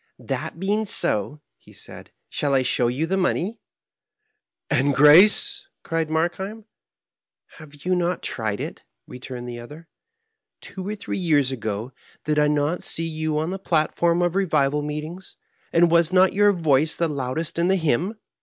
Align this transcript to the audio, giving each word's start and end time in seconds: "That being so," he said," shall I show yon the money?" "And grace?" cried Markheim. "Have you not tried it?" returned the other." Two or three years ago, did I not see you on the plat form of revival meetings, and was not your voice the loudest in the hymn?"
"That 0.17 0.59
being 0.59 0.87
so," 0.87 1.41
he 1.59 1.73
said," 1.73 2.11
shall 2.27 2.55
I 2.55 2.63
show 2.63 2.87
yon 2.87 3.07
the 3.07 3.17
money?" 3.17 3.59
"And 4.71 4.95
grace?" 4.95 5.67
cried 5.83 6.09
Markheim. 6.09 6.65
"Have 7.59 7.85
you 7.85 7.93
not 7.95 8.23
tried 8.23 8.59
it?" 8.59 8.83
returned 9.05 9.47
the 9.47 9.59
other." 9.59 9.89
Two 10.59 10.87
or 10.87 10.95
three 10.95 11.19
years 11.19 11.51
ago, 11.51 11.91
did 12.25 12.39
I 12.39 12.47
not 12.47 12.81
see 12.83 13.05
you 13.05 13.37
on 13.37 13.51
the 13.51 13.59
plat 13.59 13.95
form 13.95 14.23
of 14.23 14.33
revival 14.35 14.81
meetings, 14.81 15.37
and 15.71 15.91
was 15.91 16.11
not 16.11 16.33
your 16.33 16.51
voice 16.51 16.95
the 16.95 17.07
loudest 17.07 17.59
in 17.59 17.67
the 17.67 17.75
hymn?" 17.75 18.15